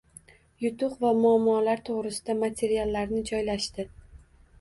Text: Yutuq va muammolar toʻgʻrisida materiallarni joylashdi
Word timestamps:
Yutuq 0.63 0.95
va 1.03 1.11
muammolar 1.19 1.83
toʻgʻrisida 1.89 2.35
materiallarni 2.45 3.21
joylashdi 3.31 3.87